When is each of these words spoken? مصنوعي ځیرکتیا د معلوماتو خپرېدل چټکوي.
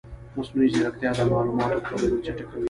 مصنوعي 0.35 0.69
ځیرکتیا 0.73 1.11
د 1.17 1.19
معلوماتو 1.31 1.85
خپرېدل 1.87 2.19
چټکوي. 2.25 2.59